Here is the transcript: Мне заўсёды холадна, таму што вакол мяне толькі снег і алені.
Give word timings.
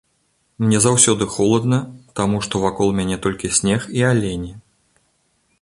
Мне 0.63 0.79
заўсёды 0.85 1.27
холадна, 1.35 1.79
таму 2.21 2.37
што 2.47 2.63
вакол 2.65 2.87
мяне 3.01 3.17
толькі 3.27 3.55
снег 3.59 3.81
і 4.01 4.07
алені. 4.11 4.51